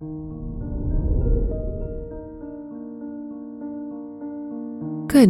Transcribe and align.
Good 0.00 0.10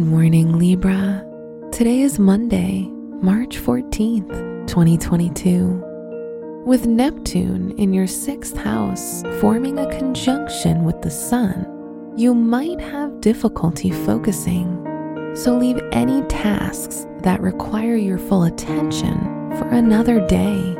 morning, 0.01 0.59
Libra. 0.59 1.25
Today 1.71 2.01
is 2.01 2.19
Monday, 2.19 2.87
March 3.19 3.57
14th, 3.57 4.67
2022. 4.67 6.63
With 6.67 6.85
Neptune 6.85 7.71
in 7.79 7.93
your 7.93 8.05
sixth 8.05 8.55
house 8.57 9.23
forming 9.41 9.79
a 9.79 9.89
conjunction 9.97 10.83
with 10.83 11.01
the 11.01 11.09
Sun, 11.09 12.13
you 12.15 12.35
might 12.35 12.79
have 12.79 13.21
difficulty 13.21 13.89
focusing. 13.89 15.33
So 15.35 15.57
leave 15.57 15.81
any 15.91 16.21
tasks 16.27 17.07
that 17.21 17.41
require 17.41 17.95
your 17.95 18.19
full 18.19 18.43
attention 18.43 19.17
for 19.57 19.67
another 19.69 20.23
day. 20.27 20.75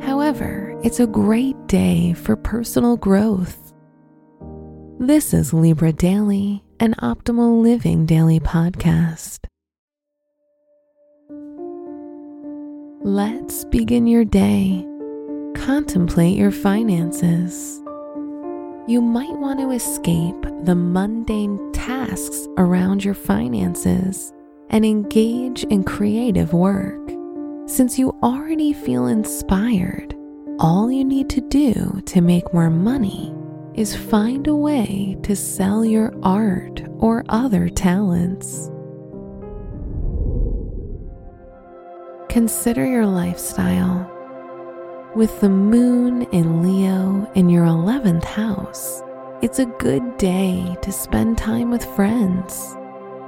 However, 0.00 0.65
it's 0.82 1.00
a 1.00 1.06
great 1.06 1.56
day 1.66 2.12
for 2.12 2.36
personal 2.36 2.96
growth. 2.96 3.72
This 4.98 5.34
is 5.34 5.52
Libra 5.52 5.92
Daily 5.92 6.62
an 6.80 6.94
optimal 6.94 7.62
living 7.62 8.06
daily 8.06 8.40
podcast. 8.40 9.38
Let's 13.02 13.64
begin 13.66 14.06
your 14.06 14.24
day. 14.24 14.86
Contemplate 15.54 16.36
your 16.36 16.50
finances. 16.50 17.80
You 18.88 19.00
might 19.00 19.32
want 19.38 19.58
to 19.60 19.70
escape 19.70 20.40
the 20.64 20.74
mundane 20.74 21.72
tasks 21.72 22.46
around 22.58 23.04
your 23.04 23.14
finances 23.14 24.32
and 24.70 24.84
engage 24.84 25.64
in 25.64 25.84
creative 25.84 26.52
work. 26.52 27.00
Since 27.66 27.98
you 27.98 28.16
already 28.22 28.72
feel 28.72 29.06
inspired, 29.06 30.15
all 30.58 30.90
you 30.90 31.04
need 31.04 31.28
to 31.30 31.40
do 31.42 32.00
to 32.06 32.20
make 32.20 32.52
more 32.52 32.70
money 32.70 33.34
is 33.74 33.94
find 33.94 34.46
a 34.46 34.54
way 34.54 35.16
to 35.22 35.36
sell 35.36 35.84
your 35.84 36.14
art 36.22 36.82
or 36.98 37.24
other 37.28 37.68
talents. 37.68 38.70
Consider 42.30 42.86
your 42.86 43.06
lifestyle. 43.06 44.10
With 45.14 45.40
the 45.40 45.48
moon 45.48 46.22
in 46.32 46.62
Leo 46.62 47.30
in 47.34 47.48
your 47.48 47.66
11th 47.66 48.24
house, 48.24 49.02
it's 49.42 49.58
a 49.58 49.66
good 49.66 50.16
day 50.16 50.76
to 50.82 50.92
spend 50.92 51.36
time 51.36 51.70
with 51.70 51.84
friends. 51.96 52.76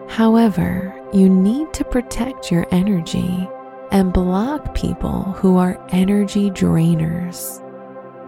However, 0.09 0.95
you 1.13 1.29
need 1.29 1.73
to 1.75 1.85
protect 1.85 2.51
your 2.51 2.67
energy 2.71 3.49
and 3.91 4.13
block 4.13 4.75
people 4.75 5.23
who 5.37 5.57
are 5.57 5.85
energy 5.91 6.51
drainers. 6.51 7.65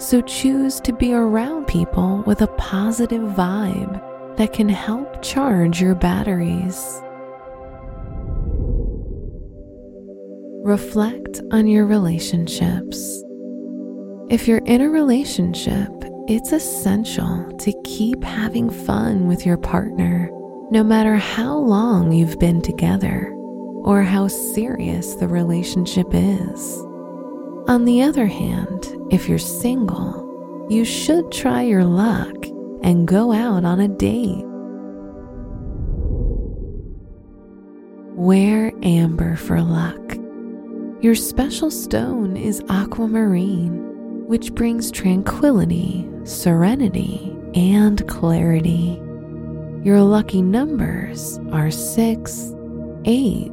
So 0.01 0.23
choose 0.23 0.81
to 0.81 0.93
be 0.93 1.13
around 1.13 1.67
people 1.67 2.23
with 2.27 2.41
a 2.41 2.47
positive 2.47 3.23
vibe 3.23 4.37
that 4.37 4.53
can 4.53 4.69
help 4.69 5.23
charge 5.23 5.81
your 5.81 5.95
batteries. 5.95 7.03
Reflect 10.63 11.41
on 11.53 11.67
your 11.67 11.87
relationships. 11.87 13.23
If 14.31 14.47
you're 14.47 14.65
in 14.65 14.81
a 14.81 14.89
relationship, 14.89 15.91
it's 16.29 16.53
essential 16.53 17.51
to 17.59 17.83
keep 17.85 18.23
having 18.23 18.71
fun 18.71 19.27
with 19.27 19.45
your 19.45 19.59
partner, 19.59 20.31
no 20.71 20.85
matter 20.85 21.17
how 21.17 21.57
long 21.57 22.13
you've 22.13 22.39
been 22.39 22.63
together 22.63 23.35
or 23.83 24.03
how 24.03 24.29
serious 24.29 25.15
the 25.15 25.29
relationship 25.29 26.07
is. 26.13 26.77
On 27.69 27.85
the 27.85 28.03
other 28.03 28.27
hand, 28.27 28.97
if 29.11 29.29
you're 29.29 29.39
single, 29.39 30.67
you 30.69 30.85
should 30.85 31.31
try 31.33 31.63
your 31.63 31.85
luck 31.85 32.47
and 32.83 33.07
go 33.07 33.33
out 33.33 33.65
on 33.65 33.81
a 33.81 33.89
date. 33.89 34.45
Wear 38.15 38.73
amber 38.83 39.37
for 39.37 39.61
luck. 39.61 40.17
Your 41.01 41.15
special 41.15 41.71
stone 41.71 42.37
is 42.37 42.63
aquamarine, 42.69 44.27
which 44.27 44.55
brings 44.55 44.91
tranquility, 44.91 46.07
serenity, 46.25 47.35
and 47.55 48.07
clarity. 48.09 49.01
Your 49.83 50.03
lucky 50.03 50.43
numbers 50.43 51.39
are 51.53 51.71
6, 51.71 52.55
8, 53.07 53.53